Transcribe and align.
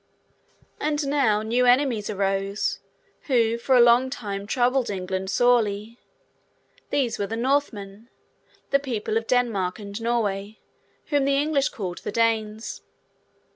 And 0.79 1.05
now, 1.07 1.43
new 1.43 1.67
enemies 1.67 2.09
arose, 2.09 2.79
who, 3.27 3.59
for 3.59 3.75
a 3.77 3.81
long 3.81 4.09
time, 4.09 4.47
troubled 4.47 4.89
England 4.89 5.29
sorely. 5.29 5.99
These 6.89 7.19
were 7.19 7.27
the 7.27 7.35
Northmen, 7.37 8.09
the 8.71 8.79
people 8.79 9.15
of 9.15 9.27
Denmark 9.27 9.77
and 9.77 10.01
Norway, 10.01 10.57
whom 11.09 11.25
the 11.25 11.37
English 11.37 11.69
called 11.69 11.99
the 11.99 12.11
Danes. 12.11 12.81